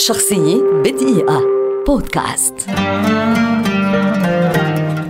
شخصية 0.00 0.62
بدقيقة. 0.84 1.42
بودكاست. 1.86 2.54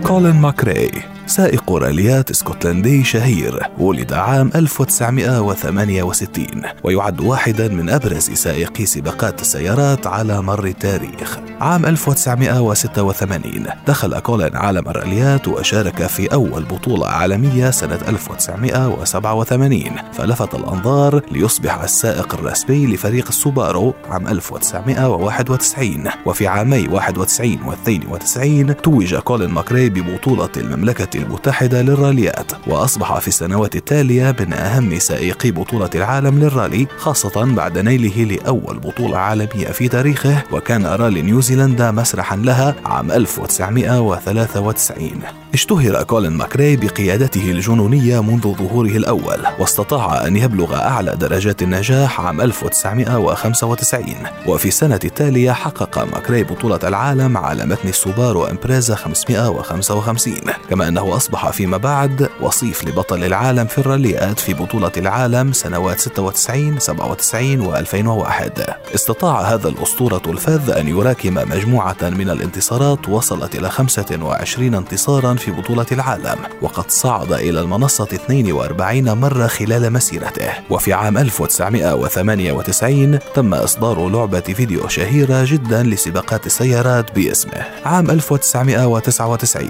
كولين 0.07 0.35
ماكري. 0.35 0.91
سائق 1.31 1.71
راليات 1.71 2.31
اسكتلندي 2.31 3.03
شهير 3.03 3.69
ولد 3.77 4.13
عام 4.13 4.51
1968 4.55 6.45
ويعد 6.83 7.21
واحدا 7.21 7.67
من 7.67 7.89
أبرز 7.89 8.31
سائقي 8.31 8.85
سباقات 8.85 9.41
السيارات 9.41 10.07
على 10.07 10.41
مر 10.41 10.65
التاريخ. 10.65 11.39
عام 11.61 11.85
1986 11.85 13.65
دخل 13.87 14.19
كولين 14.19 14.55
عالم 14.55 14.89
الراليات 14.89 15.47
وشارك 15.47 16.07
في 16.07 16.33
أول 16.33 16.63
بطولة 16.63 17.07
عالمية 17.07 17.69
سنة 17.69 17.99
1987 18.07 19.83
فلفت 20.13 20.55
الأنظار 20.55 21.21
ليصبح 21.31 21.81
السائق 21.83 22.33
الرسمي 22.33 22.85
لفريق 22.85 23.27
السوبارو 23.27 23.93
عام 24.09 24.27
1991 24.27 26.03
وفي 26.25 26.47
عامي 26.47 26.87
91 26.87 27.59
و 27.65 27.73
92 27.73 28.75
توج 28.81 29.15
كولين 29.15 29.49
ماكري 29.49 29.89
ببطولة 29.89 30.49
المملكة 30.57 31.20
المتحدة 31.21 31.81
للراليات 31.81 32.51
وأصبح 32.67 33.19
في 33.19 33.27
السنوات 33.27 33.75
التالية 33.75 34.35
من 34.39 34.53
أهم 34.53 34.99
سائقي 34.99 35.51
بطولة 35.51 35.89
العالم 35.95 36.39
للرالي 36.39 36.87
خاصة 36.97 37.55
بعد 37.55 37.77
نيله 37.77 38.23
لأول 38.23 38.79
بطولة 38.79 39.17
عالمية 39.17 39.67
في 39.67 39.87
تاريخه 39.87 40.43
وكان 40.51 40.85
رالي 40.85 41.21
نيوزيلندا 41.21 41.91
مسرحا 41.91 42.35
لها 42.35 42.75
عام 42.85 43.11
1993 43.11 45.11
اشتهر 45.53 46.03
كولين 46.03 46.31
ماكراي 46.31 46.75
بقيادته 46.75 47.51
الجنونية 47.51 48.21
منذ 48.21 48.41
ظهوره 48.41 48.89
الأول 48.89 49.39
واستطاع 49.59 50.27
أن 50.27 50.37
يبلغ 50.37 50.75
أعلى 50.75 51.15
درجات 51.15 51.61
النجاح 51.61 52.21
عام 52.21 52.41
1995 52.41 54.03
وفي 54.47 54.67
السنة 54.67 54.99
التالية 55.03 55.51
حقق 55.51 55.99
ماكراي 55.99 56.43
بطولة 56.43 56.79
العالم 56.83 57.37
على 57.37 57.65
متن 57.65 57.89
السوبارو 57.89 58.45
امبريزا 58.45 58.95
555 58.95 60.33
كما 60.69 60.87
أنه 60.87 61.15
أصبح 61.15 61.49
فيما 61.49 61.77
بعد 61.77 62.29
وصيف 62.41 62.87
لبطل 62.87 63.23
العالم 63.23 63.65
في 63.65 63.77
الراليات 63.77 64.39
في 64.39 64.53
بطولة 64.53 64.91
العالم 64.97 65.53
سنوات 65.53 65.99
96 65.99 66.79
97 66.79 67.73
و2001 67.73 68.71
استطاع 68.95 69.41
هذا 69.41 69.69
الأسطورة 69.69 70.21
الفذ 70.27 70.69
أن 70.69 70.87
يراكم 70.87 71.33
مجموعة 71.33 71.97
من 72.01 72.29
الانتصارات 72.29 73.09
وصلت 73.09 73.55
إلى 73.55 73.69
25 73.69 74.75
انتصارا 74.75 75.40
في 75.41 75.51
بطولة 75.51 75.85
العالم 75.91 76.39
وقد 76.61 76.91
صعد 76.91 77.33
إلى 77.33 77.59
المنصة 77.59 78.07
42 78.13 79.13
مرة 79.13 79.47
خلال 79.47 79.93
مسيرته. 79.93 80.49
وفي 80.69 80.93
عام 80.93 81.17
1998 81.17 83.19
تم 83.35 83.53
إصدار 83.53 84.09
لعبة 84.09 84.39
فيديو 84.39 84.87
شهيرة 84.87 85.45
جدا 85.47 85.83
لسباقات 85.83 86.45
السيارات 86.45 87.15
باسمه. 87.15 87.65
عام 87.85 88.09
1999 88.09 89.69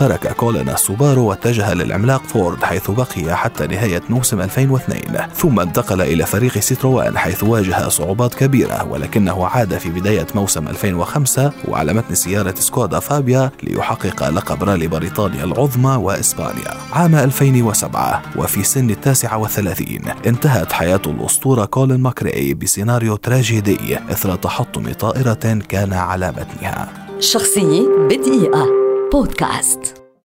ترك 0.00 0.32
كولين 0.32 0.68
السوبارو 0.68 1.26
واتجه 1.26 1.74
للعملاق 1.74 2.22
فورد 2.22 2.64
حيث 2.64 2.90
بقي 2.90 3.36
حتى 3.36 3.66
نهاية 3.66 4.02
موسم 4.10 4.40
2002 4.40 5.00
ثم 5.36 5.60
انتقل 5.60 6.00
إلى 6.00 6.26
فريق 6.26 6.58
سيتروان 6.58 7.18
حيث 7.18 7.44
واجه 7.44 7.88
صعوبات 7.88 8.34
كبيرة 8.34 8.88
ولكنه 8.90 9.46
عاد 9.46 9.78
في 9.78 9.90
بداية 9.90 10.26
موسم 10.34 10.68
2005 10.68 11.52
وعلى 11.68 11.92
متن 11.92 12.14
سيارة 12.14 12.54
سكودا 12.58 12.98
فابيا 12.98 13.50
ليحقق 13.62 14.28
لقب 14.28 14.64
رالي 14.64 14.88
بريطانيا 14.88 15.44
العظمى 15.44 15.96
وإسبانيا. 15.96 16.74
عام 16.92 17.14
2007 17.14 18.22
وفي 18.36 18.62
سن 18.62 18.90
التاسعة 18.90 19.38
والثلاثين 19.38 20.02
انتهت 20.26 20.72
حياة 20.72 21.02
الأسطورة 21.06 21.64
كولين 21.64 22.00
ماكراي 22.00 22.54
بسيناريو 22.54 23.16
تراجيدي 23.16 23.98
إثر 24.10 24.36
تحطم 24.36 24.92
طائرة 24.92 25.58
كان 25.68 25.92
على 25.92 26.28
متنها. 26.28 26.88
شخصية 27.18 27.88
بدقيقة. 28.10 28.79
بودكاست. 29.12 29.99